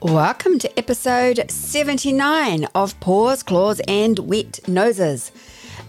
Welcome 0.00 0.58
to 0.60 0.78
episode 0.78 1.50
79 1.50 2.66
of 2.74 2.98
Paws, 3.00 3.42
Claws, 3.42 3.80
and 3.86 4.18
Wet 4.20 4.66
Noses, 4.66 5.30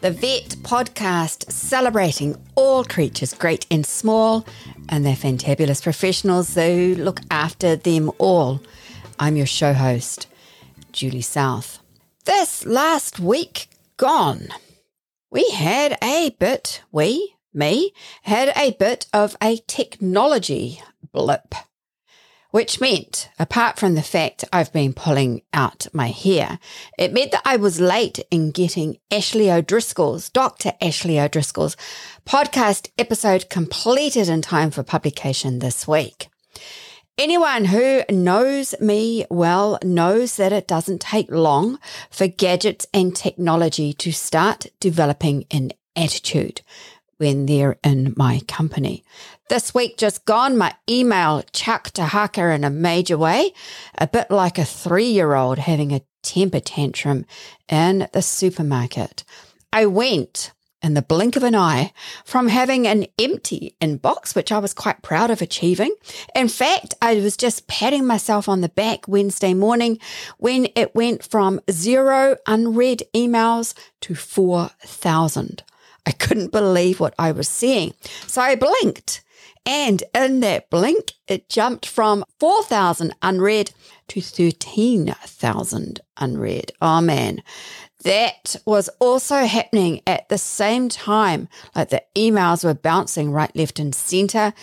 the 0.02 0.12
vet 0.12 0.50
podcast 0.62 1.52
celebrating 1.52 2.36
all 2.56 2.84
creatures, 2.84 3.34
great 3.34 3.66
and 3.72 3.86
small, 3.86 4.46
and 4.90 5.06
their 5.06 5.16
fantabulous 5.16 5.82
professionals 5.82 6.54
who 6.54 6.96
look 6.96 7.22
after 7.32 7.76
them 7.76 8.12
all. 8.18 8.62
I'm 9.20 9.36
your 9.36 9.46
show 9.46 9.74
host, 9.74 10.28
Julie 10.92 11.22
South. 11.22 11.80
This 12.26 12.66
last 12.66 13.20
week 13.20 13.68
gone, 13.98 14.50
we 15.32 15.50
had 15.50 15.98
a 16.04 16.32
bit, 16.40 16.82
we, 16.92 17.36
me, 17.54 17.94
had 18.24 18.52
a 18.56 18.72
bit 18.80 19.08
of 19.14 19.36
a 19.42 19.58
technology 19.68 20.82
blip 21.12 21.56
which 22.52 22.82
meant, 22.82 23.30
apart 23.38 23.78
from 23.78 23.94
the 23.94 24.02
fact 24.02 24.44
I've 24.52 24.74
been 24.74 24.94
pulling 24.94 25.44
out 25.54 25.88
my 25.94 26.08
hair, 26.08 26.60
it 26.98 27.14
meant 27.14 27.32
that 27.32 27.44
I 27.46 27.58
was 27.58 27.80
late 27.80 28.20
in 28.32 28.52
getting 28.52 28.98
Ashley 29.12 29.52
O'Driscoll's, 29.52 30.30
Dr. 30.30 30.74
Ashley 30.82 31.20
O'Driscoll's 31.20 31.78
podcast 32.26 32.90
episode 32.98 33.50
completed 33.50 34.30
in 34.30 34.42
time 34.42 34.72
for 34.72 34.82
publication 34.82 35.60
this 35.60 35.88
week. 35.88 36.30
Anyone 37.20 37.66
who 37.66 38.02
knows 38.10 38.74
me 38.80 39.26
well 39.30 39.78
knows 39.84 40.38
that 40.38 40.54
it 40.54 40.68
doesn't 40.68 41.02
take 41.02 41.30
long 41.30 41.78
for 42.10 42.28
gadgets 42.28 42.88
and 42.94 43.16
technology 43.16 43.94
to 43.94 44.12
start 44.12 44.68
developing 44.80 45.46
an 45.52 45.74
attitude 45.96 46.62
when 47.20 47.46
they're 47.46 47.78
in 47.84 48.14
my 48.18 48.42
company. 48.48 49.04
This 49.50 49.74
week 49.74 49.98
just 49.98 50.26
gone, 50.26 50.58
my 50.58 50.74
email 50.90 51.44
chucked 51.54 52.00
a 52.00 52.06
haka 52.06 52.50
in 52.52 52.64
a 52.64 52.70
major 52.70 53.18
way, 53.18 53.54
a 53.98 54.08
bit 54.08 54.32
like 54.32 54.58
a 54.58 54.66
three 54.66 55.10
year 55.10 55.36
old 55.36 55.60
having 55.60 55.92
a 55.92 56.02
temper 56.24 56.60
tantrum 56.60 57.26
in 57.68 58.08
the 58.14 58.22
supermarket. 58.22 59.24
I 59.72 59.86
went 59.86 60.52
in 60.82 60.94
the 60.94 61.02
blink 61.02 61.36
of 61.36 61.44
an 61.44 61.56
eye 61.56 61.92
from 62.24 62.48
having 62.48 62.88
an 62.88 63.06
empty 63.20 63.76
inbox, 63.82 64.34
which 64.34 64.52
I 64.52 64.60
was 64.60 64.74
quite 64.74 65.02
proud 65.02 65.30
of 65.30 65.42
achieving. 65.42 65.94
In 66.34 66.48
fact, 66.48 66.94
I 67.02 67.16
was 67.16 67.36
just 67.36 67.68
patting 67.68 68.06
myself 68.06 68.48
on 68.48 68.62
the 68.62 68.70
back 68.70 69.08
Wednesday 69.08 69.54
morning 69.54 70.00
when 70.38 70.68
it 70.76 70.96
went 70.96 71.24
from 71.24 71.60
zero 71.70 72.38
unread 72.48 73.04
emails 73.14 73.74
to 74.02 74.16
4,000. 74.16 75.64
I 76.06 76.12
couldn't 76.12 76.52
believe 76.52 77.00
what 77.00 77.14
I 77.20 77.32
was 77.32 77.48
seeing. 77.48 77.94
So 78.28 78.42
I 78.42 78.56
blinked. 78.56 79.22
And 79.66 80.04
in 80.16 80.40
that 80.40 80.70
blink, 80.70 81.14
it 81.28 81.50
jumped 81.50 81.86
from 81.86 82.24
4,000 82.40 83.14
unread 83.22 83.72
to 84.08 84.22
13,000 84.22 86.00
unread. 86.18 86.72
Oh 86.82 87.02
man. 87.02 87.44
That 88.04 88.56
was 88.66 88.90
also 89.00 89.46
happening 89.46 90.02
at 90.08 90.30
the 90.30 90.38
same 90.38 90.88
time. 90.88 91.50
Like 91.76 91.90
the 91.90 92.04
emails 92.16 92.64
were 92.64 92.74
bouncing 92.74 93.32
right, 93.32 93.54
left, 93.56 93.78
and 93.78 93.94
center. 93.94 94.54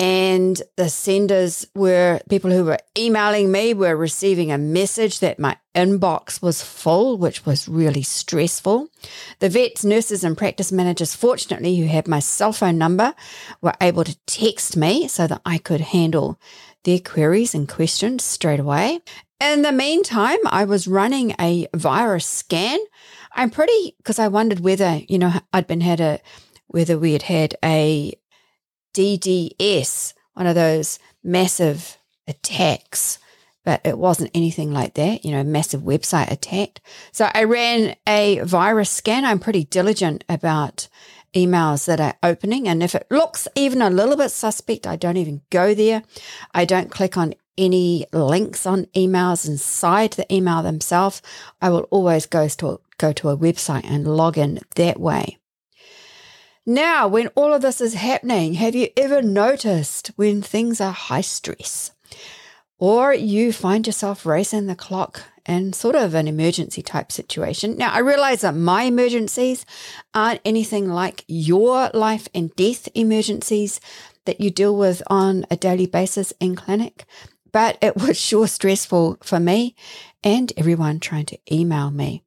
And 0.00 0.62
the 0.76 0.88
senders 0.88 1.66
were 1.74 2.20
people 2.30 2.50
who 2.50 2.64
were 2.64 2.78
emailing 2.96 3.52
me 3.52 3.74
were 3.74 3.94
receiving 3.94 4.50
a 4.50 4.56
message 4.56 5.20
that 5.20 5.38
my 5.38 5.58
inbox 5.74 6.40
was 6.40 6.62
full, 6.62 7.18
which 7.18 7.44
was 7.44 7.68
really 7.68 8.02
stressful. 8.02 8.88
The 9.40 9.50
vets, 9.50 9.84
nurses, 9.84 10.24
and 10.24 10.38
practice 10.38 10.72
managers, 10.72 11.14
fortunately, 11.14 11.76
who 11.76 11.84
had 11.84 12.08
my 12.08 12.18
cell 12.18 12.54
phone 12.54 12.78
number, 12.78 13.14
were 13.60 13.74
able 13.78 14.04
to 14.04 14.16
text 14.24 14.74
me 14.74 15.06
so 15.06 15.26
that 15.26 15.42
I 15.44 15.58
could 15.58 15.82
handle 15.82 16.40
their 16.84 16.98
queries 16.98 17.54
and 17.54 17.68
questions 17.68 18.24
straight 18.24 18.60
away. 18.60 19.00
In 19.38 19.60
the 19.60 19.70
meantime, 19.70 20.38
I 20.46 20.64
was 20.64 20.88
running 20.88 21.34
a 21.38 21.68
virus 21.76 22.24
scan. 22.24 22.78
I'm 23.32 23.50
pretty 23.50 23.96
because 23.98 24.18
I 24.18 24.28
wondered 24.28 24.60
whether, 24.60 25.02
you 25.08 25.18
know, 25.18 25.32
I'd 25.52 25.66
been 25.66 25.82
had 25.82 26.00
a 26.00 26.20
whether 26.68 26.96
we 26.96 27.12
had 27.12 27.22
had 27.22 27.56
a 27.64 28.14
DDoS, 29.00 30.12
one 30.34 30.46
of 30.46 30.54
those 30.54 30.98
massive 31.24 31.96
attacks, 32.28 33.18
but 33.64 33.80
it 33.82 33.96
wasn't 33.96 34.30
anything 34.34 34.72
like 34.72 34.92
that, 34.94 35.24
you 35.24 35.32
know, 35.32 35.42
massive 35.42 35.80
website 35.80 36.30
attack. 36.30 36.80
So 37.10 37.30
I 37.32 37.44
ran 37.44 37.96
a 38.06 38.40
virus 38.40 38.90
scan. 38.90 39.24
I'm 39.24 39.38
pretty 39.38 39.64
diligent 39.64 40.22
about 40.28 40.88
emails 41.34 41.86
that 41.86 41.98
are 41.98 42.16
opening. 42.22 42.68
And 42.68 42.82
if 42.82 42.94
it 42.94 43.06
looks 43.10 43.48
even 43.54 43.80
a 43.80 43.88
little 43.88 44.16
bit 44.16 44.30
suspect, 44.30 44.86
I 44.86 44.96
don't 44.96 45.16
even 45.16 45.40
go 45.48 45.72
there. 45.72 46.02
I 46.52 46.66
don't 46.66 46.90
click 46.90 47.16
on 47.16 47.34
any 47.56 48.04
links 48.12 48.66
on 48.66 48.84
emails 48.94 49.48
inside 49.48 50.12
the 50.12 50.30
email 50.34 50.62
themselves. 50.62 51.22
I 51.62 51.70
will 51.70 51.88
always 51.90 52.26
go 52.26 52.48
to, 52.48 52.80
go 52.98 53.12
to 53.12 53.30
a 53.30 53.36
website 53.36 53.84
and 53.84 54.06
log 54.06 54.36
in 54.36 54.60
that 54.76 55.00
way. 55.00 55.39
Now, 56.70 57.08
when 57.08 57.26
all 57.34 57.52
of 57.52 57.62
this 57.62 57.80
is 57.80 57.94
happening, 57.94 58.54
have 58.54 58.76
you 58.76 58.90
ever 58.96 59.22
noticed 59.22 60.12
when 60.14 60.40
things 60.40 60.80
are 60.80 60.92
high 60.92 61.20
stress 61.20 61.90
or 62.78 63.12
you 63.12 63.52
find 63.52 63.84
yourself 63.84 64.24
racing 64.24 64.68
the 64.68 64.76
clock 64.76 65.24
in 65.44 65.72
sort 65.72 65.96
of 65.96 66.14
an 66.14 66.28
emergency 66.28 66.80
type 66.80 67.10
situation? 67.10 67.76
Now, 67.76 67.90
I 67.90 67.98
realize 67.98 68.42
that 68.42 68.54
my 68.54 68.84
emergencies 68.84 69.66
aren't 70.14 70.42
anything 70.44 70.88
like 70.88 71.24
your 71.26 71.90
life 71.92 72.28
and 72.32 72.54
death 72.54 72.88
emergencies 72.94 73.80
that 74.24 74.40
you 74.40 74.52
deal 74.52 74.76
with 74.76 75.02
on 75.08 75.46
a 75.50 75.56
daily 75.56 75.86
basis 75.86 76.32
in 76.38 76.54
clinic, 76.54 77.04
but 77.50 77.78
it 77.82 77.96
was 77.96 78.16
sure 78.16 78.46
stressful 78.46 79.18
for 79.24 79.40
me 79.40 79.74
and 80.22 80.52
everyone 80.56 81.00
trying 81.00 81.26
to 81.26 81.38
email 81.52 81.90
me. 81.90 82.22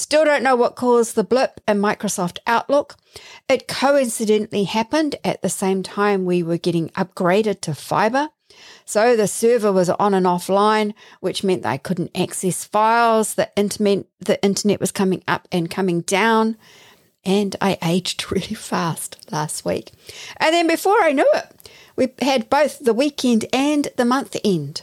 Still 0.00 0.24
don't 0.24 0.42
know 0.42 0.56
what 0.56 0.76
caused 0.76 1.14
the 1.14 1.22
blip 1.22 1.60
in 1.68 1.78
Microsoft 1.78 2.38
Outlook. 2.46 2.96
It 3.50 3.68
coincidentally 3.68 4.64
happened 4.64 5.16
at 5.22 5.42
the 5.42 5.50
same 5.50 5.82
time 5.82 6.24
we 6.24 6.42
were 6.42 6.56
getting 6.56 6.88
upgraded 6.90 7.60
to 7.60 7.74
fiber. 7.74 8.30
So 8.86 9.14
the 9.14 9.28
server 9.28 9.70
was 9.70 9.90
on 9.90 10.14
and 10.14 10.24
offline, 10.24 10.94
which 11.20 11.44
meant 11.44 11.66
I 11.66 11.76
couldn't 11.76 12.16
access 12.18 12.64
files. 12.64 13.34
The 13.34 13.50
internet, 13.56 14.06
the 14.20 14.42
internet 14.42 14.80
was 14.80 14.90
coming 14.90 15.22
up 15.28 15.46
and 15.52 15.70
coming 15.70 16.00
down. 16.00 16.56
And 17.22 17.54
I 17.60 17.76
aged 17.82 18.32
really 18.32 18.54
fast 18.54 19.30
last 19.30 19.66
week. 19.66 19.92
And 20.38 20.54
then 20.54 20.66
before 20.66 20.96
I 21.02 21.12
knew 21.12 21.28
it, 21.34 21.70
we 21.94 22.08
had 22.24 22.48
both 22.48 22.78
the 22.78 22.94
weekend 22.94 23.44
and 23.52 23.88
the 23.98 24.06
month 24.06 24.34
end. 24.42 24.80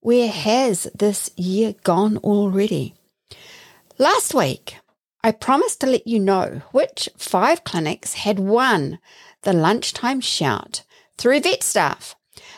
Where 0.00 0.30
has 0.30 0.88
this 0.94 1.30
year 1.36 1.74
gone 1.84 2.18
already? 2.18 2.94
Last 3.98 4.32
week, 4.32 4.76
I 5.22 5.32
promised 5.32 5.80
to 5.80 5.86
let 5.86 6.06
you 6.06 6.18
know 6.18 6.62
which 6.72 7.10
five 7.18 7.62
clinics 7.62 8.14
had 8.14 8.38
won 8.38 8.98
the 9.42 9.52
lunchtime 9.52 10.22
shout 10.22 10.82
through 11.18 11.40
vet 11.40 11.62
staff. 11.62 12.16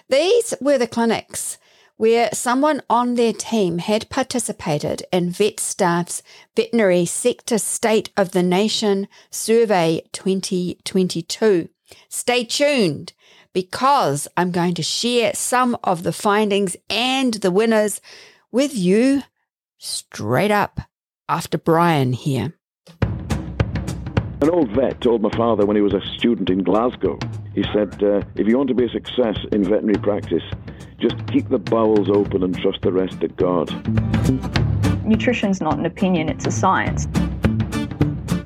These 0.08 0.54
were 0.60 0.78
the 0.78 0.86
clinics 0.86 1.58
where 1.96 2.30
someone 2.32 2.82
on 2.88 3.14
their 3.14 3.32
team 3.32 3.78
had 3.78 4.08
participated 4.10 5.02
in 5.12 5.30
vet 5.30 5.58
staff's 5.58 6.22
veterinary 6.54 7.04
sector 7.04 7.58
state 7.58 8.10
of 8.16 8.30
the 8.30 8.42
nation 8.42 9.08
survey 9.30 10.02
2022. 10.12 11.68
Stay 12.08 12.44
tuned 12.44 13.12
because 13.52 14.28
I'm 14.36 14.52
going 14.52 14.74
to 14.74 14.82
share 14.84 15.34
some 15.34 15.76
of 15.82 16.04
the 16.04 16.12
findings 16.12 16.76
and 16.88 17.34
the 17.34 17.50
winners 17.50 18.00
with 18.52 18.76
you 18.76 19.24
straight 19.78 20.52
up 20.52 20.80
after 21.28 21.58
Brian 21.58 22.12
here. 22.12 22.54
An 24.40 24.50
old 24.50 24.70
vet 24.72 25.00
told 25.00 25.22
my 25.22 25.30
father 25.30 25.64
when 25.64 25.76
he 25.76 25.82
was 25.82 25.94
a 25.94 26.00
student 26.18 26.50
in 26.50 26.62
Glasgow, 26.62 27.18
he 27.54 27.64
said, 27.72 28.02
uh, 28.02 28.20
if 28.34 28.46
you 28.46 28.58
want 28.58 28.68
to 28.68 28.74
be 28.74 28.84
a 28.84 28.90
success 28.90 29.38
in 29.52 29.64
veterinary 29.64 29.98
practice, 30.02 30.42
just 30.98 31.14
keep 31.28 31.48
the 31.48 31.58
bowels 31.58 32.10
open 32.10 32.42
and 32.42 32.58
trust 32.58 32.82
the 32.82 32.92
rest 32.92 33.20
to 33.20 33.28
God. 33.28 33.70
Nutrition's 35.06 35.60
not 35.60 35.78
an 35.78 35.86
opinion, 35.86 36.28
it's 36.28 36.46
a 36.46 36.50
science. 36.50 37.06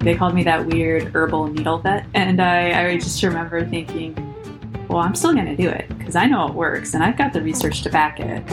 They 0.00 0.14
called 0.14 0.34
me 0.34 0.44
that 0.44 0.66
weird 0.66 1.04
herbal 1.14 1.48
needle 1.48 1.78
vet, 1.78 2.06
and 2.14 2.40
I, 2.40 2.90
I 2.90 2.98
just 2.98 3.20
remember 3.24 3.66
thinking, 3.66 4.14
well, 4.88 5.00
I'm 5.00 5.16
still 5.16 5.34
going 5.34 5.46
to 5.46 5.56
do 5.56 5.68
it 5.68 5.88
because 5.98 6.14
I 6.14 6.26
know 6.26 6.46
it 6.46 6.54
works 6.54 6.94
and 6.94 7.02
I've 7.02 7.18
got 7.18 7.32
the 7.32 7.42
research 7.42 7.82
to 7.82 7.90
back 7.90 8.20
it. 8.20 8.48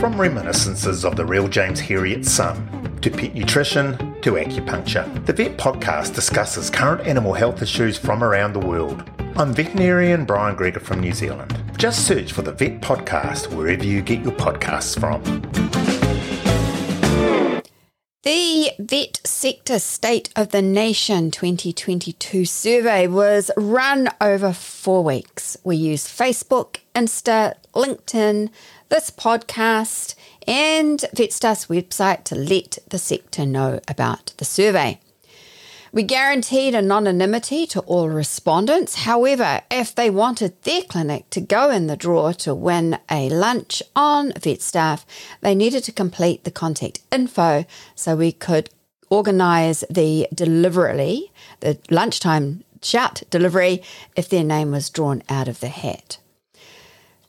From 0.00 0.20
reminiscences 0.20 1.04
of 1.04 1.16
the 1.16 1.24
real 1.24 1.48
James 1.48 1.80
Herriot's 1.80 2.30
son 2.30 2.87
to 3.00 3.10
pet 3.10 3.34
nutrition 3.34 3.96
to 4.22 4.32
acupuncture. 4.32 5.26
The 5.26 5.32
Vet 5.32 5.56
Podcast 5.56 6.14
discusses 6.14 6.70
current 6.70 7.06
animal 7.06 7.32
health 7.32 7.62
issues 7.62 7.96
from 7.96 8.22
around 8.24 8.52
the 8.52 8.66
world. 8.66 9.08
I'm 9.36 9.54
veterinarian 9.54 10.24
Brian 10.24 10.56
Gregor 10.56 10.80
from 10.80 11.00
New 11.00 11.12
Zealand. 11.12 11.56
Just 11.76 12.06
search 12.06 12.32
for 12.32 12.42
the 12.42 12.52
Vet 12.52 12.80
Podcast 12.80 13.54
wherever 13.54 13.84
you 13.84 14.02
get 14.02 14.22
your 14.22 14.32
podcasts 14.32 14.98
from. 14.98 15.22
The 18.24 18.72
Vet 18.78 19.20
Sector 19.24 19.78
State 19.78 20.30
of 20.34 20.50
the 20.50 20.60
Nation 20.60 21.30
2022 21.30 22.44
survey 22.44 23.06
was 23.06 23.50
run 23.56 24.08
over 24.20 24.52
four 24.52 25.04
weeks. 25.04 25.56
We 25.62 25.76
used 25.76 26.08
Facebook, 26.08 26.78
Insta, 26.94 27.54
LinkedIn, 27.74 28.50
this 28.88 29.10
podcast, 29.10 30.14
and 30.48 31.00
VetStaff's 31.14 31.66
website 31.66 32.24
to 32.24 32.34
let 32.34 32.78
the 32.88 32.98
sector 32.98 33.44
know 33.44 33.80
about 33.86 34.32
the 34.38 34.46
survey. 34.46 34.98
We 35.92 36.02
guaranteed 36.02 36.74
anonymity 36.74 37.66
to 37.68 37.80
all 37.80 38.08
respondents. 38.08 38.94
However, 38.94 39.60
if 39.70 39.94
they 39.94 40.10
wanted 40.10 40.60
their 40.62 40.82
clinic 40.82 41.28
to 41.30 41.40
go 41.40 41.70
in 41.70 41.86
the 41.86 41.96
draw 41.96 42.32
to 42.32 42.54
win 42.54 42.98
a 43.10 43.28
lunch 43.28 43.82
on 43.94 44.32
VetStaff, 44.32 45.04
they 45.42 45.54
needed 45.54 45.84
to 45.84 45.92
complete 45.92 46.44
the 46.44 46.50
contact 46.50 47.00
info 47.12 47.66
so 47.94 48.16
we 48.16 48.32
could 48.32 48.70
organise 49.10 49.84
the 49.90 50.28
delivery, 50.34 51.30
the 51.60 51.78
lunchtime 51.90 52.64
shout 52.82 53.22
delivery, 53.30 53.82
if 54.16 54.28
their 54.28 54.44
name 54.44 54.70
was 54.70 54.90
drawn 54.90 55.22
out 55.28 55.48
of 55.48 55.60
the 55.60 55.68
hat. 55.68 56.18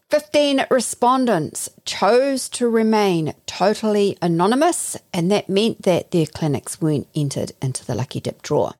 15 0.09 0.65
respondents 0.71 1.69
chose 1.85 2.49
to 2.49 2.67
remain 2.67 3.35
totally 3.45 4.17
anonymous, 4.23 4.97
and 5.13 5.31
that 5.31 5.47
meant 5.47 5.83
that 5.83 6.09
their 6.09 6.25
clinics 6.25 6.81
weren't 6.81 7.07
entered 7.13 7.51
into 7.61 7.85
the 7.85 7.93
Lucky 7.93 8.19
Dip 8.19 8.41
draw. 8.41 8.71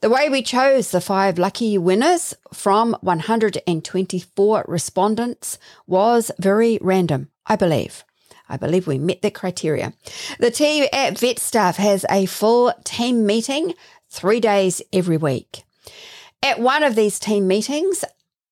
The 0.00 0.10
way 0.10 0.28
we 0.28 0.42
chose 0.42 0.90
the 0.90 1.00
five 1.00 1.38
lucky 1.38 1.78
winners 1.78 2.34
from 2.52 2.96
124 3.00 4.64
respondents 4.66 5.58
was 5.86 6.32
very 6.40 6.80
random, 6.82 7.30
I 7.46 7.54
believe. 7.54 8.02
I 8.48 8.56
believe 8.56 8.88
we 8.88 8.98
met 8.98 9.22
the 9.22 9.30
criteria. 9.30 9.92
The 10.40 10.50
team 10.50 10.88
at 10.92 11.14
VetStaff 11.14 11.76
has 11.76 12.04
a 12.10 12.26
full 12.26 12.72
team 12.82 13.24
meeting 13.24 13.74
three 14.10 14.40
days 14.40 14.82
every 14.92 15.16
week. 15.16 15.62
At 16.42 16.60
one 16.60 16.82
of 16.82 16.96
these 16.96 17.18
team 17.18 17.46
meetings, 17.46 18.04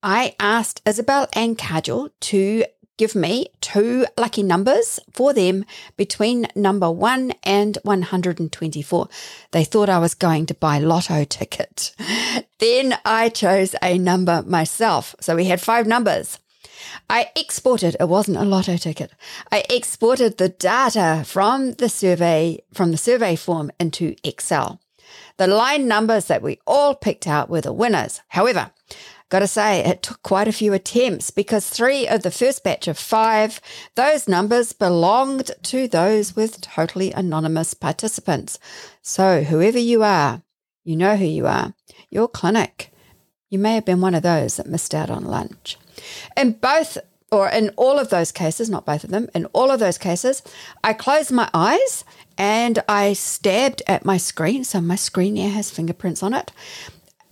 I 0.07 0.35
asked 0.39 0.83
Isabel 0.85 1.29
and 1.33 1.57
Kajal 1.57 2.11
to 2.21 2.65
give 2.99 3.15
me 3.15 3.47
two 3.63 4.05
lucky 4.19 4.43
numbers 4.43 5.01
for 5.15 5.33
them 5.33 5.65
between 5.97 6.47
number 6.55 6.91
one 6.91 7.33
and 7.43 7.79
124. 7.85 9.09
They 9.53 9.65
thought 9.65 9.89
I 9.89 9.99
was 9.99 10.13
going 10.13 10.45
to 10.45 10.55
buy 10.55 10.79
lotto 10.79 11.25
ticket. 11.25 11.95
then 12.59 12.99
I 13.07 13.31
chose 13.31 13.75
a 13.81 13.97
number 13.97 14.43
myself. 14.47 15.17
So 15.21 15.37
we 15.37 15.47
had 15.47 15.63
five 15.63 15.87
numbers. 15.87 16.39
I 17.09 17.31
exported, 17.35 17.97
it 17.99 18.11
wasn't 18.11 18.37
a 18.37 18.45
lotto 18.45 18.77
ticket. 18.77 19.11
I 19.51 19.65
exported 19.71 20.37
the 20.37 20.51
data 20.51 21.23
from 21.25 21.73
the 21.73 21.89
survey, 21.89 22.63
from 22.75 22.91
the 22.91 22.99
survey 22.99 23.37
form 23.37 23.71
into 23.81 24.17
Excel. 24.23 24.83
The 25.39 25.47
line 25.47 25.89
numbers 25.89 26.27
that 26.27 26.43
we 26.43 26.61
all 26.67 26.95
picked 26.95 27.27
out 27.27 27.49
were 27.49 27.63
the 27.63 27.73
winners. 27.73 28.21
However, 28.29 28.71
Gotta 29.31 29.47
say, 29.47 29.81
it 29.81 30.03
took 30.03 30.23
quite 30.23 30.49
a 30.49 30.53
few 30.53 30.73
attempts 30.75 31.31
because 31.31 31.69
three 31.69 32.07
of 32.07 32.23
the 32.23 32.31
first 32.31 32.63
batch 32.63 32.87
of 32.87 32.99
five, 32.99 33.61
those 33.95 34.29
numbers 34.29 34.73
belonged 34.73 35.51
to 35.65 35.89
those 35.89 36.37
with 36.37 36.61
totally 36.61 37.11
anonymous 37.11 37.75
participants. 37.75 38.59
So, 39.03 39.43
whoever 39.43 39.79
you 39.79 40.03
are, 40.03 40.43
you 40.85 40.97
know 40.97 41.17
who 41.17 41.25
you 41.25 41.47
are. 41.47 41.75
Your 42.11 42.29
clinic. 42.29 42.93
You 43.49 43.59
may 43.59 43.75
have 43.75 43.87
been 43.87 44.01
one 44.01 44.15
of 44.15 44.23
those 44.23 44.57
that 44.57 44.67
missed 44.67 44.95
out 44.95 45.11
on 45.11 45.25
lunch. 45.25 45.79
In 46.37 46.53
both, 46.53 46.99
or 47.33 47.49
in 47.49 47.71
all 47.77 47.99
of 47.99 48.11
those 48.11 48.31
cases, 48.31 48.69
not 48.69 48.85
both 48.85 49.05
of 49.05 49.11
them, 49.11 49.29
in 49.35 49.47
all 49.47 49.71
of 49.71 49.81
those 49.81 49.97
cases, 49.97 50.43
I 50.83 50.93
closed 50.93 51.33
my 51.33 51.49
eyes 51.55 52.05
and 52.37 52.83
I 52.89 53.15
stabbed 53.15 53.83
at 53.87 54.05
my 54.05 54.19
screen. 54.19 54.65
So 54.65 54.81
my 54.81 54.97
screen 54.97 55.37
here 55.37 55.51
has 55.51 55.71
fingerprints 55.71 56.23
on 56.23 56.35
it 56.35 56.53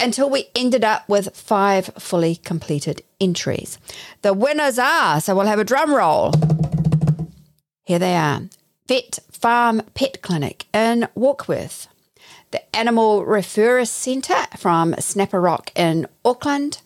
until 0.03 0.29
we 0.29 0.49
ended 0.55 0.85
up 0.85 1.09
with 1.09 1.35
five 1.37 1.87
fully 1.99 2.37
completed 2.37 3.03
entries. 3.21 3.79
The 4.23 4.35
winners 4.35 4.79
are, 4.79 5.21
so 5.21 5.35
we'll 5.35 5.47
have 5.47 5.61
a 5.61 5.65
drum 5.65 5.95
roll. 5.95 6.33
Here 7.85 7.99
they 7.99 8.17
are 8.17 8.43
Vet 8.89 9.21
Farm 9.31 9.83
Pet 9.95 10.21
Clinic 10.23 10.67
in 10.75 11.09
Warkworth, 11.17 11.87
the 12.51 12.77
Animal 12.77 13.25
Referral 13.25 13.87
Centre 13.87 14.47
from 14.57 14.95
Snapper 14.99 15.41
Rock 15.41 15.71
in 15.75 16.07
Auckland, 16.25 16.81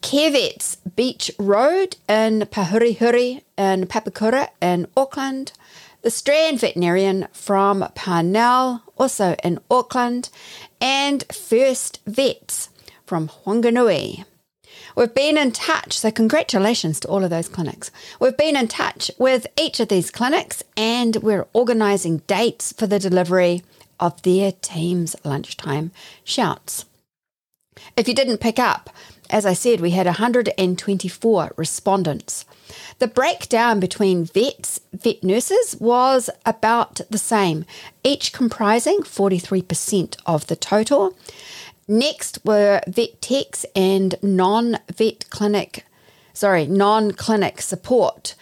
CareVets 0.00 0.78
Beach 0.96 1.30
Road 1.38 1.96
in 2.08 2.40
Pahurehure 2.42 3.42
in 3.58 3.86
Papakura 3.86 4.48
in 4.60 4.86
Auckland, 4.96 5.52
the 6.02 6.10
Strand 6.10 6.60
Veterinarian 6.60 7.28
from 7.32 7.88
Parnell, 7.94 8.82
also 8.96 9.34
in 9.42 9.58
Auckland, 9.70 10.30
and 10.80 11.24
First 11.32 12.00
Vets 12.06 12.68
from 13.04 13.28
Whanganui. 13.44 14.24
We've 14.94 15.14
been 15.14 15.36
in 15.36 15.52
touch, 15.52 15.98
so 15.98 16.10
congratulations 16.10 17.00
to 17.00 17.08
all 17.08 17.22
of 17.22 17.30
those 17.30 17.48
clinics. 17.48 17.90
We've 18.18 18.36
been 18.36 18.56
in 18.56 18.68
touch 18.68 19.10
with 19.18 19.46
each 19.58 19.78
of 19.80 19.88
these 19.88 20.10
clinics 20.10 20.62
and 20.76 21.16
we're 21.16 21.46
organising 21.52 22.18
dates 22.26 22.72
for 22.72 22.86
the 22.86 22.98
delivery 22.98 23.62
of 24.00 24.20
their 24.22 24.52
team's 24.52 25.14
lunchtime 25.24 25.92
shouts. 26.24 26.86
If 27.96 28.08
you 28.08 28.14
didn't 28.14 28.38
pick 28.38 28.58
up, 28.58 28.90
as 29.30 29.46
I 29.46 29.52
said, 29.52 29.80
we 29.80 29.90
had 29.90 30.06
124 30.06 31.52
respondents. 31.56 32.44
The 32.98 33.08
breakdown 33.08 33.80
between 33.80 34.24
vets, 34.24 34.80
vet 34.92 35.22
nurses 35.22 35.76
was 35.78 36.30
about 36.44 37.00
the 37.10 37.18
same, 37.18 37.64
each 38.04 38.32
comprising 38.32 39.00
43% 39.00 40.16
of 40.26 40.46
the 40.46 40.56
total. 40.56 41.16
Next 41.88 42.38
were 42.44 42.80
vet 42.86 43.20
techs 43.20 43.64
and 43.74 44.16
non 44.22 44.78
vet 44.92 45.30
clinic, 45.30 45.84
sorry, 46.32 46.66
non 46.66 47.12
clinic 47.12 47.60
support, 47.60 48.34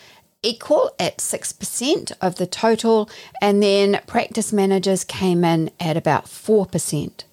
equal 0.43 0.95
at 0.99 1.19
6% 1.19 2.13
of 2.21 2.37
the 2.37 2.47
total, 2.47 3.11
and 3.41 3.63
then 3.63 4.01
practice 4.07 4.53
managers 4.53 5.05
came 5.05 5.45
in 5.45 5.71
at 5.81 5.97
about 5.97 6.27
4%. 6.27 7.25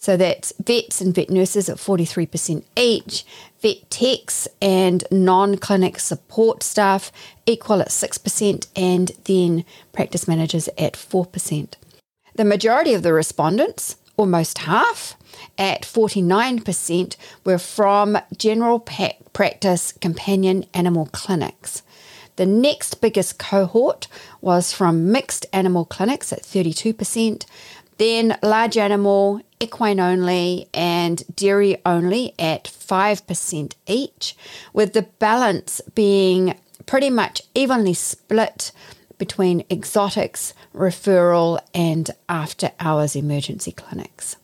So 0.00 0.16
that's 0.16 0.54
vets 0.58 1.02
and 1.02 1.14
vet 1.14 1.28
nurses 1.28 1.68
at 1.68 1.76
43% 1.76 2.64
each, 2.74 3.26
vet 3.60 3.90
techs 3.90 4.48
and 4.62 5.04
non 5.10 5.58
clinic 5.58 6.00
support 6.00 6.62
staff 6.62 7.12
equal 7.44 7.82
at 7.82 7.88
6%, 7.88 8.66
and 8.74 9.12
then 9.24 9.64
practice 9.92 10.26
managers 10.26 10.68
at 10.78 10.94
4%. 10.94 11.74
The 12.34 12.44
majority 12.46 12.94
of 12.94 13.02
the 13.02 13.12
respondents, 13.12 13.96
almost 14.16 14.58
half, 14.60 15.16
at 15.58 15.82
49%, 15.82 17.16
were 17.44 17.58
from 17.58 18.16
general 18.38 18.80
practice 18.80 19.92
companion 19.92 20.64
animal 20.72 21.10
clinics. 21.12 21.82
The 22.36 22.46
next 22.46 23.02
biggest 23.02 23.38
cohort 23.38 24.08
was 24.40 24.72
from 24.72 25.12
mixed 25.12 25.44
animal 25.52 25.84
clinics 25.84 26.32
at 26.32 26.40
32%, 26.40 27.44
then 28.00 28.38
large 28.42 28.78
animal, 28.78 29.42
equine 29.60 30.00
only, 30.00 30.66
and 30.72 31.22
dairy 31.36 31.76
only 31.84 32.32
at 32.38 32.64
5% 32.64 33.74
each, 33.86 34.34
with 34.72 34.94
the 34.94 35.02
balance 35.02 35.82
being 35.94 36.58
pretty 36.86 37.10
much 37.10 37.42
evenly 37.54 37.92
split 37.92 38.72
between 39.18 39.66
exotics, 39.70 40.54
referral, 40.74 41.60
and 41.74 42.10
after 42.26 42.72
hours 42.80 43.14
emergency 43.14 43.70
clinics. 43.70 44.36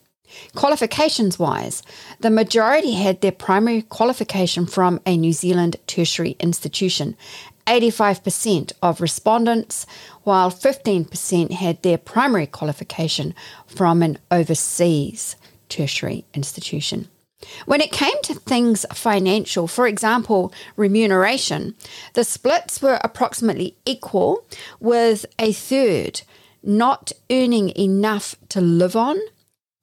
Qualifications 0.55 1.39
wise, 1.39 1.83
the 2.21 2.29
majority 2.29 2.93
had 2.93 3.23
their 3.23 3.33
primary 3.33 3.81
qualification 3.81 4.67
from 4.67 5.01
a 5.07 5.17
New 5.17 5.33
Zealand 5.33 5.77
tertiary 5.87 6.37
institution, 6.41 7.17
85% 7.67 8.73
of 8.83 9.01
respondents, 9.01 9.87
while 10.23 10.51
15% 10.51 11.53
had 11.53 11.83
their 11.83 11.99
primary 11.99 12.47
qualification 12.47 13.35
from 13.67 14.03
an 14.03 14.19
overseas 14.31 15.37
tertiary 15.69 16.25
institution. 16.35 17.09
When 17.67 17.81
it 17.81 17.93
came 17.93 18.21
to 18.23 18.35
things 18.35 18.87
financial, 18.93 19.69
for 19.69 19.87
example, 19.87 20.53
remuneration, 20.77 21.75
the 22.15 22.25
splits 22.25 22.81
were 22.81 22.99
approximately 23.05 23.77
equal, 23.85 24.45
with 24.81 25.27
a 25.39 25.53
third 25.53 26.23
not 26.63 27.13
earning 27.31 27.69
enough 27.77 28.35
to 28.49 28.61
live 28.61 28.97
on 28.97 29.19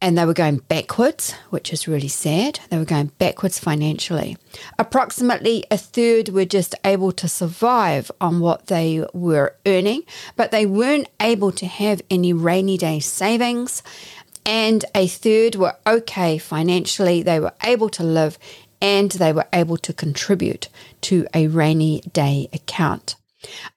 and 0.04 0.18
they 0.18 0.26
were 0.26 0.34
going 0.34 0.58
backwards, 0.58 1.32
which 1.50 1.72
is 1.72 1.88
really 1.88 2.10
sad. 2.10 2.60
They 2.70 2.78
were 2.78 2.84
going 2.84 3.12
backwards 3.20 3.58
financially. 3.58 4.36
Approximately 4.78 5.64
a 5.72 5.78
third 5.78 6.28
were 6.28 6.44
just 6.44 6.76
able 6.84 7.14
to 7.14 7.30
survive 7.30 8.12
on 8.20 8.42
what 8.42 8.68
they 8.68 9.06
were 9.14 9.56
earning, 9.66 10.04
but 10.36 10.52
they 10.52 10.66
weren't 10.66 11.08
able 11.22 11.54
to 11.54 11.66
have 11.66 12.02
any 12.10 12.34
rainy 12.34 12.78
day 12.78 13.00
savings. 13.00 13.82
And 14.46 14.84
a 14.94 15.08
third 15.08 15.56
were 15.56 15.78
okay 15.88 16.38
financially. 16.38 17.24
They 17.24 17.40
were 17.40 17.54
able 17.64 17.88
to 17.92 18.04
live 18.04 18.38
and 18.82 19.10
they 19.12 19.32
were 19.32 19.48
able 19.54 19.78
to 19.78 19.94
contribute 19.94 20.68
to 21.04 21.26
a 21.34 21.48
rainy 21.48 22.02
day 22.12 22.50
account. 22.52 23.16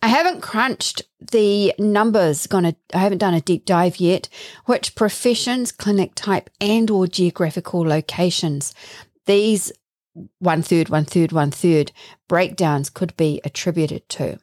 I 0.02 0.08
haven't 0.08 0.42
crunched 0.42 1.02
the 1.32 1.74
numbers, 1.78 2.46
gonna 2.46 2.76
I 2.94 2.98
haven't 2.98 3.18
done 3.18 3.34
a 3.34 3.40
deep 3.40 3.64
dive 3.64 3.98
yet, 3.98 4.28
which 4.66 4.94
professions, 4.94 5.72
clinic 5.72 6.12
type, 6.14 6.50
and 6.60 6.90
or 6.90 7.06
geographical 7.06 7.80
locations 7.80 8.74
these 9.26 9.72
one 10.38 10.62
third, 10.62 10.88
one 10.88 11.04
third, 11.04 11.30
one 11.30 11.50
third 11.50 11.92
breakdowns 12.26 12.88
could 12.88 13.14
be 13.16 13.40
attributed 13.44 14.08
to. 14.08 14.38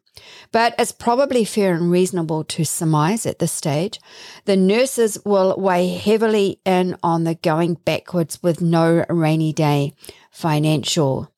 But 0.51 0.75
it's 0.77 0.91
probably 0.91 1.43
fair 1.43 1.73
and 1.73 1.89
reasonable 1.89 2.43
to 2.43 2.63
surmise 2.63 3.25
at 3.25 3.39
this 3.39 3.51
stage 3.51 3.99
the 4.45 4.55
nurses 4.55 5.17
will 5.25 5.55
weigh 5.57 5.87
heavily 5.87 6.59
in 6.65 6.95
on 7.01 7.23
the 7.23 7.33
going 7.33 7.75
backwards 7.85 8.43
with 8.43 8.61
no 8.61 9.03
rainy 9.09 9.51
day 9.51 9.95
financial 10.29 11.31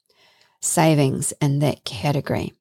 savings 0.60 1.32
in 1.42 1.60
that 1.60 1.86
category. 1.86 2.54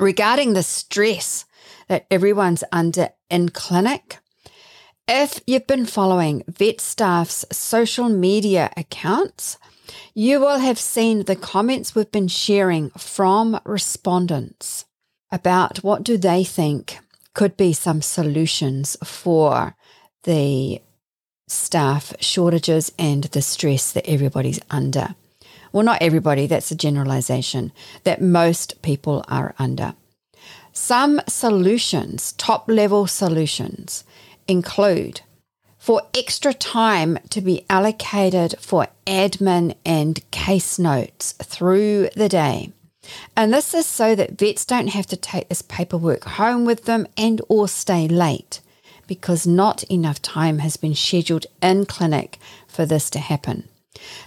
Regarding 0.00 0.54
the 0.54 0.62
stress 0.62 1.44
that 1.88 2.06
everyone's 2.10 2.64
under 2.72 3.10
in 3.28 3.50
clinic, 3.50 4.16
if 5.06 5.42
you've 5.46 5.66
been 5.66 5.84
following 5.84 6.42
vet 6.48 6.80
staff's 6.80 7.44
social 7.52 8.08
media 8.08 8.70
accounts, 8.78 9.58
you 10.14 10.40
will 10.40 10.58
have 10.58 10.78
seen 10.78 11.24
the 11.24 11.36
comments 11.36 11.94
we've 11.94 12.10
been 12.10 12.28
sharing 12.28 12.88
from 12.90 13.60
respondents 13.66 14.86
about 15.30 15.84
what 15.84 16.02
do 16.02 16.16
they 16.16 16.44
think 16.44 16.98
could 17.34 17.54
be 17.58 17.74
some 17.74 18.00
solutions 18.00 18.96
for 19.04 19.76
the 20.22 20.80
staff 21.46 22.14
shortages 22.20 22.90
and 22.98 23.24
the 23.24 23.42
stress 23.42 23.92
that 23.92 24.08
everybody's 24.08 24.60
under. 24.70 25.14
Well, 25.72 25.84
not 25.84 26.02
everybody, 26.02 26.46
that's 26.46 26.70
a 26.70 26.76
generalization, 26.76 27.72
that 28.04 28.20
most 28.20 28.82
people 28.82 29.24
are 29.28 29.54
under. 29.58 29.94
Some 30.72 31.20
solutions, 31.28 32.32
top 32.32 32.68
level 32.68 33.06
solutions, 33.06 34.04
include 34.48 35.20
for 35.78 36.02
extra 36.14 36.52
time 36.52 37.18
to 37.30 37.40
be 37.40 37.64
allocated 37.70 38.54
for 38.60 38.86
admin 39.06 39.74
and 39.84 40.28
case 40.30 40.78
notes 40.78 41.32
through 41.42 42.10
the 42.14 42.28
day. 42.28 42.72
And 43.36 43.52
this 43.52 43.72
is 43.72 43.86
so 43.86 44.14
that 44.14 44.38
vets 44.38 44.64
don't 44.64 44.88
have 44.88 45.06
to 45.06 45.16
take 45.16 45.48
this 45.48 45.62
paperwork 45.62 46.24
home 46.24 46.64
with 46.64 46.84
them 46.84 47.06
and 47.16 47.40
or 47.48 47.66
stay 47.66 48.06
late 48.06 48.60
because 49.06 49.46
not 49.46 49.82
enough 49.84 50.22
time 50.22 50.58
has 50.58 50.76
been 50.76 50.94
scheduled 50.94 51.46
in 51.60 51.86
clinic 51.86 52.38
for 52.68 52.86
this 52.86 53.10
to 53.10 53.18
happen. 53.18 53.69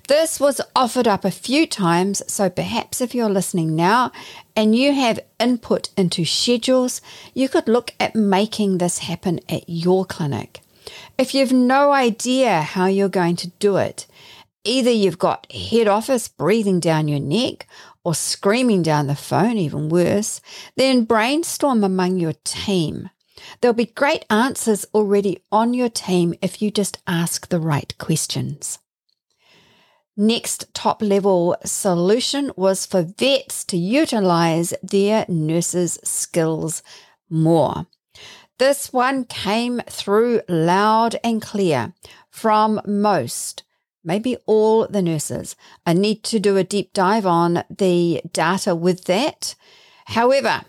This 0.07 0.39
was 0.39 0.59
offered 0.75 1.07
up 1.07 1.23
a 1.23 1.31
few 1.31 1.65
times, 1.65 2.21
so 2.27 2.49
perhaps 2.49 2.99
if 2.99 3.15
you're 3.15 3.29
listening 3.29 3.75
now 3.75 4.11
and 4.55 4.75
you 4.75 4.93
have 4.93 5.19
input 5.39 5.89
into 5.95 6.25
schedules, 6.25 7.01
you 7.33 7.47
could 7.47 7.67
look 7.67 7.93
at 7.99 8.15
making 8.15 8.77
this 8.77 8.99
happen 8.99 9.39
at 9.47 9.63
your 9.67 10.05
clinic. 10.05 10.59
If 11.17 11.33
you've 11.33 11.53
no 11.53 11.91
idea 11.91 12.61
how 12.61 12.87
you're 12.87 13.07
going 13.09 13.37
to 13.37 13.51
do 13.59 13.77
it, 13.77 14.05
either 14.65 14.91
you've 14.91 15.19
got 15.19 15.51
head 15.51 15.87
office 15.87 16.27
breathing 16.27 16.79
down 16.79 17.07
your 17.07 17.21
neck 17.21 17.67
or 18.03 18.13
screaming 18.13 18.83
down 18.83 19.07
the 19.07 19.15
phone, 19.15 19.57
even 19.57 19.87
worse, 19.87 20.41
then 20.75 21.05
brainstorm 21.05 21.83
among 21.83 22.19
your 22.19 22.33
team. 22.43 23.09
There'll 23.61 23.73
be 23.73 23.85
great 23.85 24.25
answers 24.29 24.85
already 24.93 25.41
on 25.51 25.73
your 25.73 25.89
team 25.89 26.33
if 26.41 26.61
you 26.61 26.71
just 26.71 26.97
ask 27.07 27.47
the 27.47 27.59
right 27.59 27.93
questions. 27.97 28.79
Next 30.15 30.71
top 30.75 31.01
level 31.01 31.55
solution 31.65 32.51
was 32.55 32.85
for 32.85 33.01
vets 33.01 33.63
to 33.65 33.77
utilize 33.77 34.71
their 34.83 35.25
nurses' 35.27 35.97
skills 36.03 36.83
more. 37.29 37.87
This 38.59 38.93
one 38.93 39.25
came 39.25 39.81
through 39.89 40.41
loud 40.47 41.15
and 41.23 41.41
clear 41.41 41.93
from 42.29 42.79
most, 42.85 43.63
maybe 44.03 44.37
all 44.45 44.87
the 44.87 45.01
nurses. 45.01 45.55
I 45.83 45.93
need 45.93 46.21
to 46.25 46.39
do 46.39 46.57
a 46.57 46.63
deep 46.63 46.93
dive 46.93 47.25
on 47.25 47.63
the 47.75 48.21
data 48.31 48.75
with 48.75 49.05
that. 49.05 49.55
However, 50.05 50.61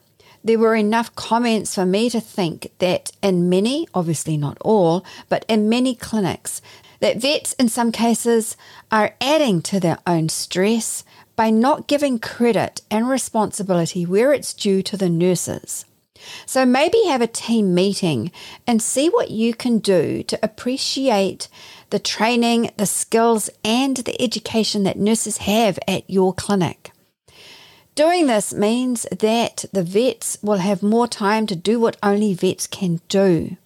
there 0.43 0.59
were 0.59 0.75
enough 0.75 1.15
comments 1.17 1.75
for 1.75 1.85
me 1.85 2.09
to 2.11 2.21
think 2.21 2.73
that 2.79 3.13
in 3.23 3.51
many, 3.51 3.87
obviously 3.93 4.39
not 4.39 4.57
all, 4.63 5.05
but 5.29 5.45
in 5.49 5.69
many 5.69 5.95
clinics, 5.95 6.63
that 7.05 7.21
vets 7.21 7.53
in 7.59 7.69
some 7.69 7.93
cases 7.93 8.57
are 8.91 9.15
adding 9.21 9.61
to 9.61 9.79
their 9.79 9.99
own 10.07 10.27
stress 10.27 11.05
by 11.37 11.51
not 11.51 11.87
giving 11.87 12.19
credit 12.19 12.81
and 12.91 13.07
responsibility 13.07 14.07
where 14.07 14.33
it's 14.33 14.55
due 14.55 14.83
to 14.83 14.97
the 14.97 15.11
nurses. 15.11 15.85
So 16.47 16.65
maybe 16.65 17.05
have 17.05 17.21
a 17.21 17.27
team 17.27 17.75
meeting 17.75 18.33
and 18.67 18.81
see 18.81 19.11
what 19.11 19.31
you 19.31 19.53
can 19.53 19.81
do 19.81 20.23
to 20.23 20.39
appreciate 20.43 21.49
the 21.91 21.99
training, 21.99 22.71
the 22.79 22.87
skills, 22.87 23.51
and 23.63 23.99
the 23.99 24.19
education 24.19 24.85
that 24.85 24.97
nurses 24.97 25.37
have 25.37 25.79
at 25.87 26.09
your 26.09 26.33
clinic. 26.33 26.91
Doing 27.95 28.29
this 28.29 28.55
means 28.55 29.07
that 29.11 29.67
the 29.75 29.83
vets 29.83 30.39
will 30.41 30.57
have 30.57 30.83
more 30.83 31.07
time 31.07 31.47
to 31.49 31.55
do 31.55 31.79
what 31.79 31.99
only 32.03 32.33
vets 32.33 32.67
can 32.67 33.03
do. 33.11 33.59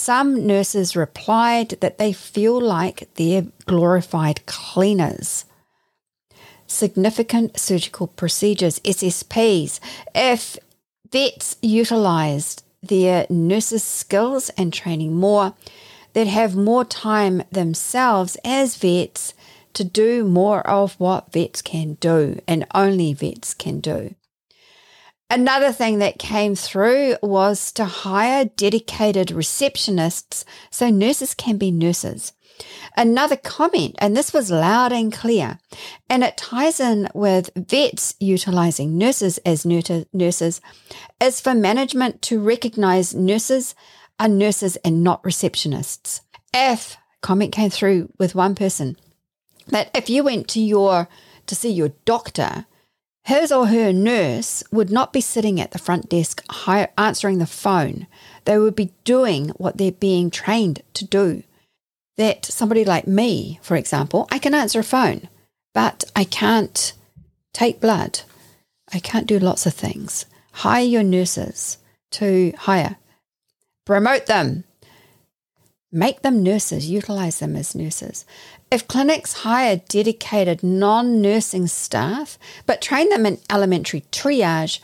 Some 0.00 0.46
nurses 0.46 0.94
replied 0.94 1.70
that 1.80 1.98
they 1.98 2.12
feel 2.12 2.58
like 2.60 3.08
they're 3.16 3.48
glorified 3.66 4.46
cleaners. 4.46 5.44
Significant 6.68 7.58
surgical 7.58 8.06
procedures, 8.06 8.78
SSPs, 8.80 9.80
if 10.14 10.56
vets 11.10 11.56
utilised 11.62 12.64
their 12.80 13.26
nurses' 13.28 13.82
skills 13.82 14.50
and 14.50 14.72
training 14.72 15.16
more, 15.16 15.54
they'd 16.12 16.28
have 16.28 16.54
more 16.54 16.84
time 16.84 17.42
themselves 17.50 18.36
as 18.44 18.76
vets 18.76 19.34
to 19.74 19.82
do 19.82 20.24
more 20.24 20.64
of 20.66 20.94
what 21.00 21.32
vets 21.32 21.60
can 21.60 21.94
do 21.94 22.40
and 22.46 22.64
only 22.72 23.12
vets 23.12 23.52
can 23.52 23.80
do. 23.80 24.14
Another 25.30 25.72
thing 25.72 25.98
that 25.98 26.18
came 26.18 26.54
through 26.54 27.16
was 27.22 27.70
to 27.72 27.84
hire 27.84 28.46
dedicated 28.46 29.28
receptionists 29.28 30.44
so 30.70 30.88
nurses 30.88 31.34
can 31.34 31.58
be 31.58 31.70
nurses. 31.70 32.32
Another 32.96 33.36
comment, 33.36 33.94
and 33.98 34.16
this 34.16 34.32
was 34.32 34.50
loud 34.50 34.90
and 34.90 35.12
clear, 35.12 35.58
and 36.08 36.24
it 36.24 36.36
ties 36.36 36.80
in 36.80 37.08
with 37.14 37.50
vets 37.54 38.14
utilizing 38.18 38.96
nurses 38.96 39.38
as 39.38 39.66
nurses, 39.66 40.60
is 41.20 41.40
for 41.40 41.54
management 41.54 42.22
to 42.22 42.40
recognize 42.40 43.14
nurses 43.14 43.74
are 44.18 44.28
nurses 44.28 44.76
and 44.76 45.04
not 45.04 45.22
receptionists. 45.22 46.22
If 46.54 46.96
comment 47.20 47.52
came 47.52 47.70
through 47.70 48.12
with 48.18 48.34
one 48.34 48.54
person 48.54 48.96
that 49.68 49.90
if 49.94 50.08
you 50.08 50.24
went 50.24 50.48
to 50.48 50.60
your 50.60 51.08
to 51.46 51.54
see 51.54 51.70
your 51.70 51.90
doctor, 52.04 52.66
his 53.28 53.52
or 53.52 53.66
her 53.66 53.92
nurse 53.92 54.64
would 54.72 54.90
not 54.90 55.12
be 55.12 55.20
sitting 55.20 55.60
at 55.60 55.72
the 55.72 55.78
front 55.78 56.08
desk 56.08 56.42
answering 56.96 57.38
the 57.38 57.46
phone. 57.46 58.06
They 58.46 58.58
would 58.58 58.74
be 58.74 58.94
doing 59.04 59.50
what 59.50 59.76
they're 59.76 59.92
being 59.92 60.30
trained 60.30 60.80
to 60.94 61.04
do 61.04 61.42
that 62.16 62.46
somebody 62.46 62.86
like 62.86 63.06
me, 63.06 63.60
for 63.62 63.76
example, 63.76 64.28
I 64.32 64.38
can 64.38 64.54
answer 64.54 64.80
a 64.80 64.82
phone, 64.82 65.28
but 65.74 66.04
I 66.16 66.24
can't 66.24 66.94
take 67.52 67.82
blood. 67.82 68.20
I 68.94 68.98
can't 68.98 69.26
do 69.26 69.38
lots 69.38 69.66
of 69.66 69.74
things. 69.74 70.24
Hire 70.52 70.86
your 70.86 71.02
nurses 71.02 71.76
to 72.12 72.54
hire, 72.56 72.96
promote 73.84 74.24
them, 74.24 74.64
make 75.92 76.22
them 76.22 76.42
nurses, 76.42 76.88
utilize 76.88 77.40
them 77.40 77.56
as 77.56 77.74
nurses. 77.74 78.24
If 78.70 78.86
clinics 78.86 79.32
hire 79.32 79.80
dedicated 79.88 80.62
non 80.62 81.22
nursing 81.22 81.66
staff, 81.68 82.38
but 82.66 82.82
train 82.82 83.08
them 83.08 83.24
in 83.24 83.38
elementary 83.48 84.02
triage, 84.12 84.80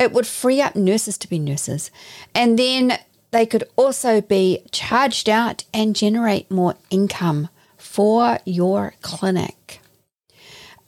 it 0.00 0.12
would 0.12 0.26
free 0.26 0.60
up 0.60 0.74
nurses 0.74 1.16
to 1.18 1.28
be 1.28 1.38
nurses. 1.38 1.90
And 2.34 2.58
then 2.58 2.98
they 3.30 3.46
could 3.46 3.64
also 3.76 4.20
be 4.20 4.62
charged 4.72 5.28
out 5.28 5.64
and 5.72 5.94
generate 5.94 6.50
more 6.50 6.74
income 6.90 7.48
for 7.76 8.38
your 8.44 8.94
clinic. 9.02 9.80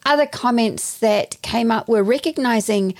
Other 0.04 0.26
comments 0.26 0.98
that 0.98 1.40
came 1.42 1.70
up 1.70 1.88
were 1.88 2.02
recognizing 2.02 2.94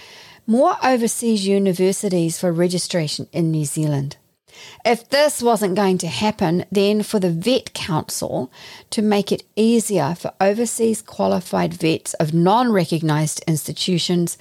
more 0.47 0.76
overseas 0.85 1.47
universities 1.47 2.38
for 2.38 2.52
registration 2.52 3.26
in 3.33 3.50
New 3.50 3.64
Zealand. 3.64 4.16
If 4.84 5.08
this 5.08 5.42
wasn't 5.42 5.74
going 5.74 5.98
to 5.98 6.08
happen, 6.08 6.64
then 6.70 7.02
for 7.02 7.18
the 7.18 7.30
Vet 7.30 7.74
Council 7.74 8.50
to 8.90 9.02
make 9.02 9.32
it 9.32 9.44
easier 9.56 10.14
for 10.14 10.32
overseas 10.40 11.02
qualified 11.02 11.74
vets 11.74 12.14
of 12.14 12.34
non 12.34 12.72
recognised 12.72 13.42
institutions 13.46 14.38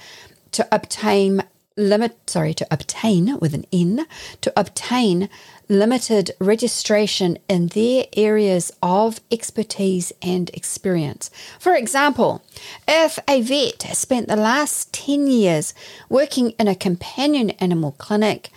to 0.51 0.67
obtain 0.71 1.43
limit 1.79 2.17
sorry 2.27 2.53
to 2.53 2.67
obtain 2.69 3.39
with 3.39 3.53
an 3.53 3.65
N 3.71 4.05
to 4.41 4.51
obtain 4.59 5.29
limited 5.69 6.31
registration 6.39 7.37
in 7.47 7.67
their 7.67 8.05
areas 8.17 8.71
of 8.81 9.21
expertise 9.31 10.11
and 10.21 10.49
experience. 10.49 11.29
For 11.59 11.75
example, 11.75 12.43
if 12.87 13.19
a 13.27 13.41
vet 13.41 13.83
has 13.83 13.97
spent 13.97 14.27
the 14.27 14.35
last 14.35 14.91
10 14.93 15.27
years 15.27 15.73
working 16.09 16.51
in 16.51 16.67
a 16.67 16.75
companion 16.75 17.51
animal 17.51 17.93
clinic, 17.93 18.49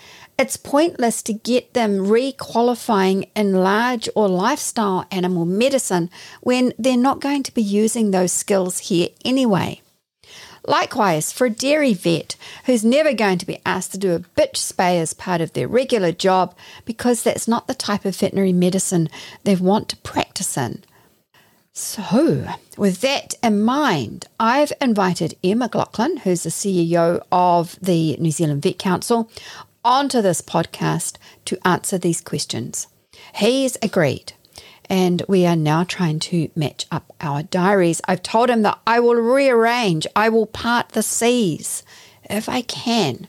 it's 0.43 0.57
pointless 0.57 1.23
to 1.23 1.33
get 1.33 1.73
them 1.73 2.09
re-qualifying 2.09 3.31
in 3.37 3.53
large 3.53 4.09
or 4.17 4.29
lifestyle 4.29 5.07
animal 5.13 5.47
medicine 5.47 6.11
when 6.41 6.73
they're 6.77 6.97
not 6.97 7.21
going 7.21 7.45
to 7.45 7.55
be 7.55 7.63
using 7.63 8.11
those 8.11 8.33
skills 8.33 8.81
here 8.81 9.07
anyway. 9.25 9.81
Likewise, 10.67 11.33
for 11.33 11.47
a 11.47 11.51
dairy 11.51 11.95
vet 11.95 12.35
who's 12.67 12.85
never 12.85 13.13
going 13.13 13.39
to 13.39 13.47
be 13.47 13.61
asked 13.65 13.93
to 13.93 13.99
do 13.99 14.15
a 14.15 14.19
bitch 14.19 14.55
spay 14.55 15.01
as 15.01 15.15
part 15.15 15.41
of 15.41 15.53
their 15.53 15.69
regular 15.69 16.11
job 16.11 16.57
because 16.85 17.23
that's 17.23 17.47
not 17.47 17.69
the 17.69 17.75
type 17.75 18.05
of 18.05 18.17
veterinary 18.17 18.53
medicine 18.53 19.09
they 19.45 19.55
want 19.55 19.89
to 19.91 19.97
practice 19.99 20.57
in. 20.57 20.83
So, 21.73 22.49
with 22.77 23.01
that 23.01 23.35
in 23.45 23.63
mind, 23.63 24.27
I've 24.41 24.73
invited 24.81 25.39
Iain 25.45 25.61
McLachlan, 25.61 26.19
who's 26.19 26.43
the 26.43 26.51
CEO 26.51 27.23
of 27.31 27.79
the 27.81 28.17
New 28.19 28.33
Zealand 28.33 28.63
Vet 28.63 28.79
Council, 28.79 29.31
onto 29.85 30.23
this 30.23 30.41
podcast 30.41 31.17
to 31.47 31.59
answer 31.67 31.99
these 31.99 32.21
questions. 32.21 32.87
He's 33.35 33.77
agreed 33.83 34.33
and 34.93 35.23
we 35.29 35.47
are 35.47 35.57
now 35.57 35.85
trying 35.85 36.19
to 36.19 36.51
match 36.55 36.87
up 36.91 37.15
our 37.21 37.43
diaries. 37.43 38.01
I've 38.07 38.23
told 38.23 38.51
him 38.51 38.63
that 38.63 38.79
I 38.87 39.01
will 39.01 39.15
rearrange, 39.15 40.07
I 40.15 40.29
will 40.29 40.47
part 40.47 40.91
the 40.91 41.03
seas 41.03 41.83
if 42.29 42.49
I 42.49 42.63
can 42.63 43.27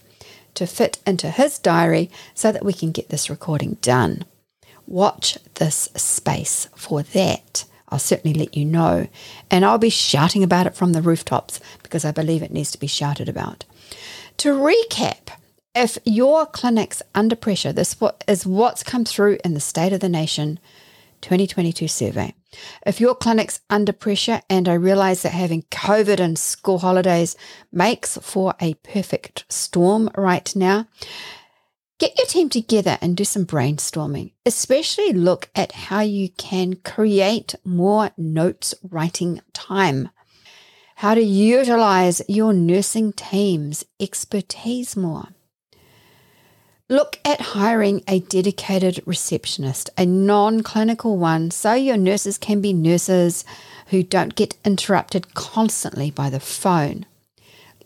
to 0.56 0.68
fit 0.68 1.00
into 1.06 1.30
his 1.30 1.58
diary 1.60 2.12
so 2.34 2.52
that 2.52 2.66
we 2.66 2.74
can 2.74 2.92
get 2.92 3.10
this 3.10 3.30
recording 3.30 3.78
done. 3.82 4.26
Watch 4.86 5.38
this 5.56 5.90
space 5.96 6.68
for 6.76 7.02
that. 7.02 7.66
I'll 7.90 8.00
certainly 8.00 8.38
let 8.38 8.58
you 8.58 8.66
know. 8.66 9.08
And 9.50 9.64
I'll 9.64 9.78
be 9.78 9.90
shouting 9.90 10.44
about 10.44 10.68
it 10.68 10.76
from 10.76 10.94
the 10.94 11.02
rooftops 11.02 11.60
because 11.82 12.04
I 12.04 12.12
believe 12.12 12.44
it 12.44 12.52
needs 12.52 12.72
to 12.72 12.80
be 12.80 12.88
shouted 12.88 13.30
about. 13.30 13.66
To 14.38 14.54
recap, 14.54 15.30
if 15.76 15.98
your 16.06 16.46
clinic's 16.46 17.02
under 17.16 17.36
pressure, 17.36 17.74
this 17.74 17.96
is 18.28 18.46
what's 18.46 18.84
come 18.84 19.06
through 19.06 19.40
in 19.44 19.54
the 19.54 19.60
State 19.60 19.94
of 19.94 20.02
the 20.02 20.10
Nation 20.10 20.60
2022 21.22 21.88
survey. 21.88 22.34
If 22.86 23.02
your 23.02 23.16
clinic's 23.16 23.62
under 23.70 23.94
pressure, 23.94 24.42
and 24.50 24.70
I 24.70 24.74
realize 24.74 25.24
that 25.24 25.32
having 25.32 25.64
COVID 25.64 26.20
and 26.20 26.38
school 26.38 26.80
holidays 26.80 27.36
makes 27.72 28.18
for 28.18 28.54
a 28.62 28.76
perfect 28.76 29.46
storm 29.50 30.12
right 30.16 30.56
now, 30.56 30.88
get 31.98 32.18
your 32.18 32.28
team 32.28 32.50
together 32.50 33.00
and 33.02 33.18
do 33.18 33.24
some 33.24 33.46
brainstorming. 33.46 34.34
Especially 34.46 35.12
look 35.12 35.50
at 35.56 35.72
how 35.72 36.02
you 36.02 36.30
can 36.30 36.76
create 36.76 37.56
more 37.64 38.12
notes 38.16 38.76
writing 38.84 39.42
time. 39.54 40.10
How 40.98 41.16
to 41.16 41.22
utilize 41.22 42.22
your 42.28 42.54
nursing 42.54 43.14
team's 43.14 43.84
expertise 44.00 44.96
more. 44.96 45.30
Look 46.90 47.18
at 47.24 47.40
hiring 47.40 48.04
a 48.10 48.20
dedicated 48.20 49.02
receptionist, 49.06 49.90
a 49.98 50.06
non 50.06 50.64
clinical 50.64 51.18
one, 51.18 51.50
so 51.50 51.74
your 51.74 51.96
nurses 51.96 52.38
can 52.38 52.60
be 52.60 52.74
nurses 52.74 53.46
who 53.88 54.04
don't 54.04 54.36
get 54.36 54.58
interrupted 54.66 55.34
constantly 55.34 56.12
by 56.12 56.30
the 56.30 56.42
phone. 56.42 57.06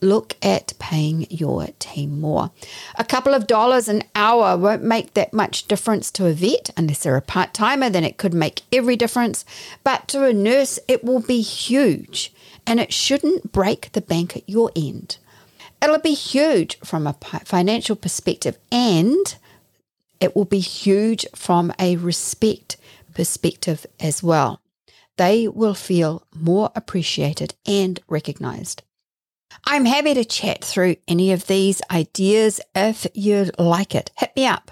Look 0.00 0.36
at 0.42 0.72
paying 0.80 1.28
your 1.30 1.68
team 1.78 2.20
more. 2.20 2.50
A 2.96 3.04
couple 3.04 3.34
of 3.34 3.46
dollars 3.46 3.88
an 3.88 4.02
hour 4.16 4.56
won't 4.56 4.82
make 4.82 5.14
that 5.14 5.32
much 5.32 5.68
difference 5.68 6.10
to 6.12 6.26
a 6.26 6.32
vet 6.32 6.70
unless 6.76 7.04
they're 7.04 7.16
a 7.16 7.22
part 7.22 7.54
timer, 7.54 7.90
then 7.90 8.04
it 8.04 8.16
could 8.16 8.34
make 8.34 8.62
every 8.72 8.96
difference. 8.96 9.44
But 9.84 10.08
to 10.08 10.24
a 10.24 10.32
nurse, 10.32 10.80
it 10.88 11.04
will 11.04 11.20
be 11.20 11.40
huge 11.40 12.32
and 12.66 12.80
it 12.80 12.92
shouldn't 12.92 13.52
break 13.52 13.92
the 13.92 14.00
bank 14.00 14.36
at 14.36 14.48
your 14.48 14.72
end. 14.74 15.18
It'll 15.82 15.98
be 15.98 16.14
huge 16.14 16.78
from 16.80 17.06
a 17.06 17.14
financial 17.44 17.96
perspective 17.96 18.58
and 18.72 19.36
it 20.20 20.34
will 20.34 20.44
be 20.44 20.60
huge 20.60 21.26
from 21.34 21.72
a 21.78 21.96
respect 21.96 22.76
perspective 23.14 23.86
as 24.00 24.22
well. 24.22 24.60
They 25.16 25.48
will 25.48 25.74
feel 25.74 26.24
more 26.34 26.70
appreciated 26.74 27.54
and 27.66 28.00
recognized. 28.08 28.82
I'm 29.64 29.86
happy 29.86 30.14
to 30.14 30.24
chat 30.24 30.62
through 30.62 30.96
any 31.08 31.32
of 31.32 31.46
these 31.46 31.80
ideas 31.90 32.60
if 32.74 33.06
you'd 33.14 33.58
like 33.58 33.94
it. 33.94 34.10
Hit 34.16 34.32
me 34.36 34.46
up. 34.46 34.70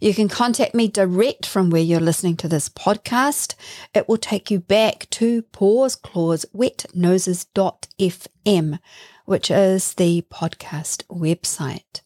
You 0.00 0.14
can 0.14 0.28
contact 0.28 0.74
me 0.74 0.88
direct 0.88 1.44
from 1.44 1.70
where 1.70 1.82
you're 1.82 2.00
listening 2.00 2.36
to 2.38 2.48
this 2.48 2.68
podcast. 2.68 3.54
It 3.94 4.08
will 4.08 4.16
take 4.16 4.50
you 4.50 4.60
back 4.60 5.08
to 5.10 5.42
paws, 5.42 5.96
claws, 5.96 6.46
wet 6.52 6.86
noses.fm 6.94 8.78
which 9.24 9.50
is 9.50 9.94
the 9.94 10.24
podcast 10.30 11.04
website. 11.06 12.00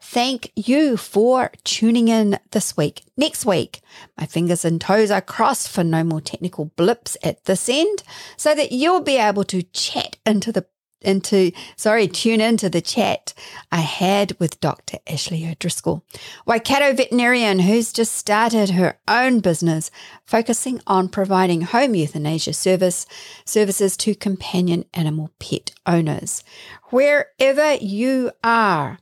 Thank 0.00 0.52
you 0.54 0.98
for 0.98 1.50
tuning 1.64 2.08
in 2.08 2.38
this 2.50 2.76
week. 2.76 3.04
Next 3.16 3.46
week, 3.46 3.80
my 4.18 4.26
fingers 4.26 4.64
and 4.64 4.78
toes 4.80 5.10
are 5.10 5.22
crossed 5.22 5.68
for 5.68 5.82
no 5.82 6.04
more 6.04 6.20
technical 6.20 6.66
blips 6.76 7.16
at 7.22 7.44
this 7.46 7.68
end 7.68 8.02
so 8.36 8.54
that 8.54 8.70
you'll 8.70 9.00
be 9.00 9.16
able 9.16 9.44
to 9.44 9.62
chat 9.62 10.18
into 10.26 10.52
the 10.52 10.66
into, 11.04 11.52
sorry, 11.76 12.08
tune 12.08 12.40
into 12.40 12.68
the 12.68 12.80
chat 12.80 13.34
I 13.70 13.80
had 13.80 14.38
with 14.38 14.60
Dr. 14.60 14.98
Ashley 15.06 15.46
O'Driscoll, 15.46 16.04
Waikato 16.46 16.92
veterinarian 16.92 17.60
who's 17.60 17.92
just 17.92 18.14
started 18.14 18.70
her 18.70 18.98
own 19.08 19.40
business 19.40 19.90
focusing 20.24 20.80
on 20.86 21.08
providing 21.08 21.62
home 21.62 21.94
euthanasia 21.94 22.52
service 22.52 23.06
services 23.44 23.96
to 23.98 24.14
companion 24.14 24.84
animal 24.94 25.30
pet 25.38 25.72
owners. 25.86 26.42
Wherever 26.90 27.74
you 27.74 28.32
are, 28.42 28.98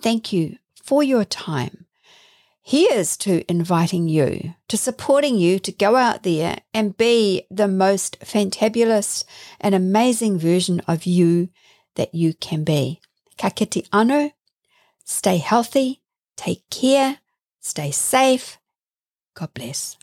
thank 0.00 0.32
you 0.32 0.56
for 0.82 1.02
your 1.02 1.24
time 1.24 1.86
Here's 2.64 3.16
to 3.18 3.44
inviting 3.50 4.06
you, 4.08 4.54
to 4.68 4.76
supporting 4.76 5.36
you 5.36 5.58
to 5.58 5.72
go 5.72 5.96
out 5.96 6.22
there 6.22 6.58
and 6.72 6.96
be 6.96 7.42
the 7.50 7.66
most 7.66 8.20
fantabulous 8.20 9.24
and 9.60 9.74
amazing 9.74 10.38
version 10.38 10.80
of 10.86 11.04
you 11.04 11.48
that 11.96 12.14
you 12.14 12.34
can 12.34 12.62
be. 12.62 13.00
Ka 13.36 13.50
kite 13.50 13.90
anō, 13.90 14.32
stay 15.04 15.38
healthy, 15.38 16.02
take 16.36 16.62
care, 16.70 17.18
stay 17.58 17.90
safe. 17.90 18.58
God 19.34 19.52
bless. 19.54 19.98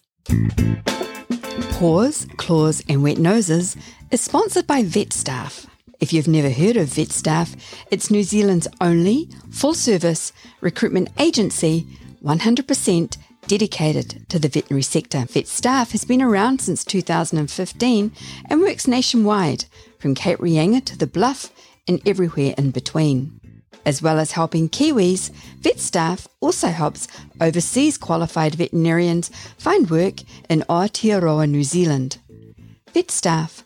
Paws, 1.71 2.27
Claws 2.35 2.83
and 2.89 3.03
Wet 3.03 3.19
Noses 3.19 3.77
is 4.11 4.19
sponsored 4.19 4.67
by 4.67 4.83
Vet 4.83 5.13
Staff. 5.13 5.65
If 6.01 6.11
you've 6.11 6.27
never 6.27 6.49
heard 6.49 6.75
of 6.75 6.89
Vet 6.89 7.11
Staff, 7.11 7.55
it's 7.89 8.11
New 8.11 8.23
Zealand's 8.23 8.67
only 8.81 9.29
full 9.49 9.73
service 9.73 10.33
recruitment 10.59 11.07
agency 11.17 11.87
100% 12.23 13.17
dedicated 13.47 14.27
to 14.29 14.39
the 14.39 14.47
veterinary 14.47 14.83
sector. 14.83 15.25
Vet 15.29 15.47
Staff 15.47 15.91
has 15.91 16.05
been 16.05 16.21
around 16.21 16.61
since 16.61 16.83
2015 16.83 18.11
and 18.49 18.61
works 18.61 18.87
nationwide, 18.87 19.65
from 19.97 20.15
Cape 20.15 20.39
Reinga 20.39 20.83
to 20.85 20.97
the 20.97 21.07
Bluff 21.07 21.51
and 21.87 22.01
everywhere 22.05 22.53
in 22.57 22.71
between. 22.71 23.39
As 23.85 24.01
well 24.01 24.19
as 24.19 24.33
helping 24.33 24.67
Kiwis, 24.69 25.31
Vet 25.59 25.79
Staff 25.79 26.27
also 26.41 26.67
helps 26.67 27.07
overseas 27.41 27.97
qualified 27.97 28.55
veterinarians 28.55 29.29
find 29.57 29.89
work 29.89 30.15
in 30.49 30.65
Aotearoa, 30.69 31.49
New 31.49 31.63
Zealand. 31.63 32.17
vetstaff.co.nz 32.93 33.63